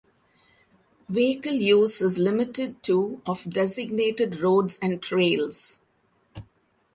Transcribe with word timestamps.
Vehicle 1.09 1.51
use 1.53 2.01
is 2.01 2.17
limited 2.17 2.81
to 2.81 3.21
of 3.27 3.43
designated 3.53 4.39
roads 4.41 4.79
and 4.81 4.99
trails. 4.99 5.81